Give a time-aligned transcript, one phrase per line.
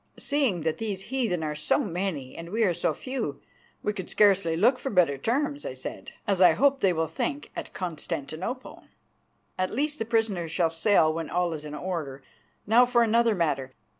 [0.17, 3.39] "Seeing that these heathen are so many and we are so few,
[3.83, 7.51] we could scarcely look for better terms," I said, "as I hope they will think
[7.55, 8.85] at Constantinople.
[9.59, 12.23] At least the prisoners shall sail when all is in order.
[12.65, 13.73] Now for another matter.